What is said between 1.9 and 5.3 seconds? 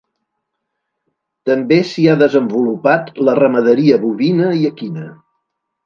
s'hi ha desenvolupat la ramaderia bovina i equina.